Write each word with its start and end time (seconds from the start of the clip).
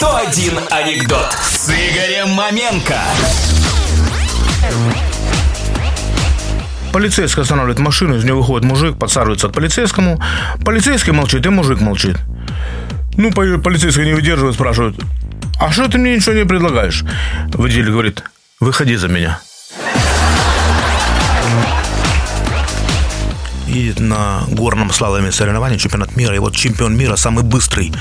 101 0.00 0.60
анекдот 0.70 1.26
с 1.32 1.68
Игорем 1.70 2.28
Маменко. 2.30 3.00
Полицейский 6.92 7.42
останавливает 7.42 7.80
машину, 7.80 8.14
из 8.16 8.22
нее 8.22 8.34
выходит 8.34 8.64
мужик, 8.64 8.96
подсаживается 8.96 9.48
к 9.48 9.52
полицейскому. 9.52 10.22
Полицейский 10.64 11.10
молчит, 11.12 11.44
и 11.46 11.48
мужик 11.48 11.80
молчит. 11.80 12.16
Ну, 13.16 13.32
по- 13.32 13.58
полицейский 13.58 14.04
не 14.04 14.12
выдерживает, 14.12 14.54
спрашивает, 14.54 14.94
а 15.58 15.72
что 15.72 15.88
ты 15.90 15.98
мне 15.98 16.14
ничего 16.14 16.36
не 16.36 16.44
предлагаешь? 16.44 17.02
Водитель 17.54 17.90
говорит, 17.90 18.22
выходи 18.60 18.94
за 18.94 19.08
меня. 19.08 19.40
На 24.08 24.42
горном 24.48 24.92
слаломе 24.92 25.30
соревнований, 25.32 25.78
чемпионат 25.78 26.16
мира, 26.16 26.34
и 26.34 26.38
вот 26.38 26.56
чемпион 26.56 26.96
мира, 26.96 27.16
самый 27.16 27.44
быстрый, 27.44 27.92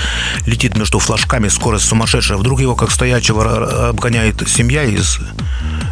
летит 0.45 0.77
между 0.77 0.99
флажками, 0.99 1.47
скорость 1.49 1.85
сумасшедшая. 1.85 2.37
Вдруг 2.37 2.61
его, 2.61 2.75
как 2.75 2.91
стоячего, 2.91 3.89
обгоняет 3.89 4.47
семья 4.47 4.83
из 4.83 5.19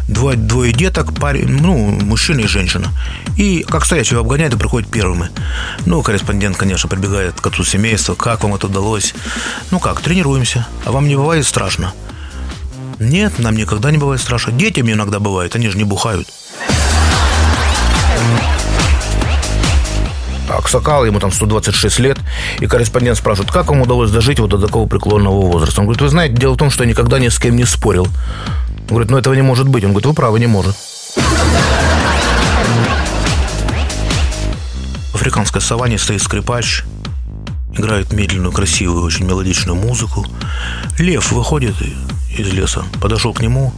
двое, 0.08 0.36
двое 0.36 0.72
деток, 0.72 1.14
парень, 1.14 1.48
ну, 1.48 1.90
мужчина 1.90 2.40
и 2.40 2.46
женщина. 2.46 2.92
И 3.36 3.64
как 3.68 3.84
стоячего 3.84 4.20
обгоняет 4.20 4.54
и 4.54 4.56
приходит 4.56 4.90
первыми. 4.90 5.30
Ну, 5.84 6.02
корреспондент, 6.02 6.56
конечно, 6.56 6.88
прибегает 6.88 7.40
к 7.40 7.46
отцу 7.46 7.64
семейства. 7.64 8.14
Как 8.14 8.42
вам 8.42 8.54
это 8.54 8.66
удалось? 8.66 9.14
Ну 9.70 9.78
как, 9.78 10.00
тренируемся. 10.00 10.66
А 10.84 10.92
вам 10.92 11.08
не 11.08 11.16
бывает 11.16 11.46
страшно? 11.46 11.92
Нет, 12.98 13.38
нам 13.38 13.56
никогда 13.56 13.90
не 13.90 13.98
бывает 13.98 14.20
страшно. 14.20 14.52
Детям 14.52 14.90
иногда 14.90 15.20
бывает, 15.20 15.54
они 15.54 15.68
же 15.68 15.76
не 15.76 15.84
бухают. 15.84 16.28
Аксакал, 20.66 21.04
ему 21.04 21.20
там 21.20 21.30
126 21.30 22.00
лет, 22.00 22.18
и 22.58 22.66
корреспондент 22.66 23.16
спрашивает, 23.16 23.52
как 23.52 23.68
вам 23.68 23.82
удалось 23.82 24.10
дожить 24.10 24.40
вот 24.40 24.50
до 24.50 24.58
такого 24.58 24.88
преклонного 24.88 25.42
возраста? 25.42 25.80
Он 25.80 25.86
говорит, 25.86 26.02
вы 26.02 26.08
знаете, 26.08 26.34
дело 26.34 26.54
в 26.54 26.56
том, 26.56 26.70
что 26.70 26.82
я 26.82 26.90
никогда 26.90 27.20
ни 27.20 27.28
с 27.28 27.38
кем 27.38 27.54
не 27.54 27.64
спорил. 27.64 28.08
Он 28.88 28.88
говорит, 28.88 29.08
ну 29.12 29.16
этого 29.16 29.34
не 29.34 29.42
может 29.42 29.68
быть. 29.68 29.84
Он 29.84 29.90
говорит, 29.90 30.06
вы 30.06 30.12
правы, 30.12 30.40
не 30.40 30.48
может. 30.48 30.74
В 35.12 35.14
африканской 35.14 35.60
саванне 35.60 35.98
стоит 35.98 36.20
скрипач, 36.20 36.82
играет 37.72 38.12
медленную, 38.12 38.50
красивую, 38.50 39.04
очень 39.04 39.24
мелодичную 39.24 39.76
музыку. 39.76 40.26
Лев 40.98 41.30
выходит 41.30 41.76
из 42.36 42.52
леса, 42.52 42.82
подошел 43.00 43.32
к 43.32 43.40
нему, 43.40 43.72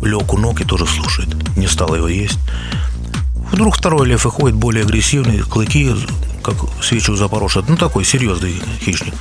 лег 0.00 0.32
у 0.32 0.38
ног 0.38 0.58
и 0.62 0.64
тоже 0.64 0.86
слушает. 0.86 1.28
Не 1.58 1.66
стал 1.66 1.94
его 1.94 2.08
есть. 2.08 2.38
Вдруг 3.54 3.76
второй 3.76 4.08
лев 4.08 4.24
выходит, 4.24 4.56
более 4.56 4.82
агрессивный, 4.82 5.38
клыки, 5.38 5.94
как 6.42 6.56
свечи 6.82 7.12
у 7.12 7.14
запорожца. 7.14 7.64
Ну, 7.68 7.76
такой 7.76 8.04
серьезный 8.04 8.60
хищник. 8.80 9.14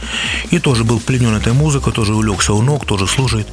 И 0.49 0.57
тоже 0.57 0.83
был 0.83 0.99
пленен 0.99 1.35
этой 1.35 1.53
музыкой, 1.53 1.93
тоже 1.93 2.15
улегся 2.15 2.53
у 2.53 2.63
ног, 2.63 2.83
тоже 2.87 3.05
слушает. 3.05 3.47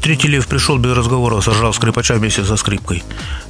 Третий 0.00 0.28
лев 0.28 0.46
пришел 0.46 0.78
без 0.78 0.96
разговора, 0.96 1.40
сажал 1.40 1.72
скрипача 1.74 2.14
вместе 2.14 2.44
со 2.44 2.56
скрипкой. 2.56 3.02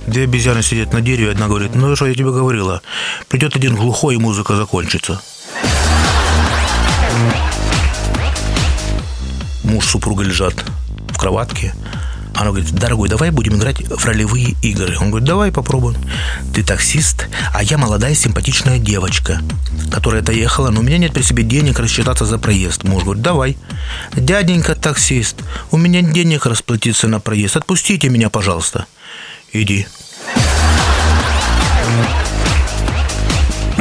Две 0.06 0.24
обезьяны 0.24 0.62
сидят 0.62 0.94
на 0.94 1.02
дереве, 1.02 1.32
одна 1.32 1.48
говорит, 1.48 1.74
ну 1.74 1.94
что 1.96 2.06
я 2.06 2.14
тебе 2.14 2.32
говорила, 2.32 2.80
придет 3.28 3.54
один 3.56 3.76
глухой, 3.76 4.14
и 4.14 4.18
музыка 4.18 4.56
закончится. 4.56 5.20
Муж 9.64 9.84
с 9.84 9.90
супругой 9.90 10.24
лежат 10.24 10.64
в 11.10 11.18
кроватке. 11.18 11.74
Она 12.34 12.50
говорит, 12.50 12.72
дорогой, 12.72 13.08
давай 13.08 13.30
будем 13.30 13.56
играть 13.56 13.80
в 13.88 14.04
ролевые 14.04 14.56
игры. 14.62 14.98
Он 14.98 15.10
говорит, 15.10 15.26
давай 15.26 15.52
попробуем. 15.52 15.96
Ты 16.52 16.64
таксист, 16.64 17.28
а 17.54 17.62
я 17.62 17.78
молодая 17.78 18.14
симпатичная 18.14 18.78
девочка, 18.78 19.40
которая 19.90 20.20
доехала, 20.20 20.70
но 20.70 20.80
у 20.80 20.82
меня 20.82 20.98
нет 20.98 21.12
при 21.12 21.22
себе 21.22 21.44
денег 21.44 21.78
рассчитаться 21.78 22.24
за 22.24 22.38
проезд. 22.38 22.84
Муж 22.84 23.04
говорит, 23.04 23.22
давай. 23.22 23.56
Дяденька 24.14 24.74
таксист, 24.74 25.36
у 25.70 25.76
меня 25.76 26.02
денег 26.02 26.46
расплатиться 26.46 27.06
на 27.06 27.20
проезд. 27.20 27.56
Отпустите 27.56 28.08
меня, 28.08 28.30
пожалуйста. 28.30 28.86
Иди. 29.52 29.86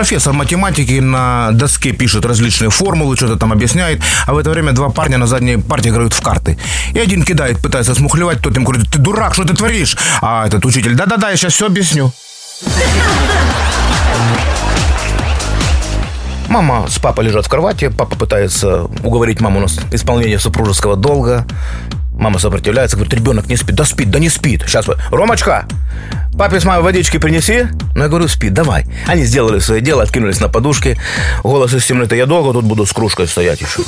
Профессор 0.03 0.34
математики 0.34 1.00
на 1.00 1.52
доске 1.53 1.94
пишет 1.94 2.25
различные 2.25 2.69
формулы, 2.69 3.16
что-то 3.16 3.38
там 3.38 3.53
объясняет, 3.53 4.02
а 4.28 4.34
в 4.34 4.38
это 4.38 4.50
время 4.50 4.74
два 4.74 4.90
парня 4.90 5.18
на 5.18 5.28
задней 5.28 5.56
парте 5.56 5.88
играют 5.91 6.12
в 6.12 6.22
карты. 6.22 6.59
И 6.94 7.00
один 7.00 7.24
кидает, 7.24 7.62
пытается 7.62 7.96
смухлевать, 7.96 8.41
тот 8.41 8.58
им 8.58 8.66
говорит, 8.66 8.91
ты 8.91 9.00
дурак, 9.00 9.34
что 9.34 9.46
ты 9.46 9.56
творишь? 9.56 9.96
А 10.22 10.46
этот 10.46 10.66
учитель, 10.66 10.96
да-да-да, 10.96 11.30
я 11.30 11.38
сейчас 11.38 11.53
все 11.53 11.68
объясню. 11.68 12.12
Мама 16.50 16.85
с 16.90 17.00
папой 17.00 17.24
лежат 17.24 17.46
в 17.46 17.50
кровати, 17.50 17.88
папа 17.88 18.18
пытается 18.18 18.84
уговорить 19.06 19.40
маму 19.40 19.62
на 19.62 19.68
исполнение 19.96 20.38
супружеского 20.38 20.97
долга. 20.97 21.47
Мама 22.14 22.40
сопротивляется, 22.40 22.97
говорит, 22.97 23.14
ребенок 23.14 23.47
не 23.47 23.56
спит. 23.56 23.75
Да 23.75 23.85
спит, 23.85 24.12
да 24.12 24.20
не 24.20 24.30
спит. 24.30 24.64
Сейчас, 24.68 24.85
Ромочка, 25.12 25.66
папе 26.38 26.60
с 26.60 26.66
мамой 26.66 26.84
водички 26.84 27.18
принеси. 27.18 27.68
Ну, 27.96 28.04
я 28.04 28.10
говорю, 28.10 28.28
спит, 28.28 28.54
давай. 28.54 28.86
Они 29.08 29.24
сделали 29.24 29.60
свое 29.60 29.82
дело, 29.82 30.04
откинулись 30.04 30.40
на 30.40 30.50
подушке. 30.50 30.98
Голос 31.44 31.74
из 31.74 31.86
темноты, 31.86 32.16
я 32.16 32.26
долго 32.26 32.54
тут 32.54 32.66
буду 32.66 32.86
с 32.86 32.94
кружкой 32.94 33.28
стоять 33.28 33.62
еще. 33.62 33.82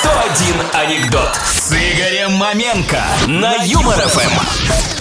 101 0.00 0.54
анекдот 0.72 1.38
с 1.52 1.72
Игорем 1.72 2.32
Маменко 2.34 3.02
на 3.26 3.54
Юмор 3.64 3.96
ФМ. 3.96 4.99